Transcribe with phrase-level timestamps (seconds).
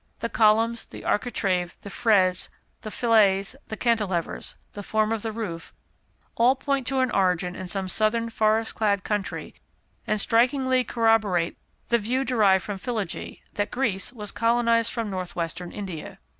[0.17, 2.49] The columns, the architrave, the frieze,
[2.81, 5.75] the fillets, the cantelevers, the form of the roof,
[6.33, 9.53] all point to an origin in some southern forest clad country,
[10.07, 11.55] and strikingly corroborate
[11.89, 16.17] the view derived from philology, that Greece was colonised from north western India.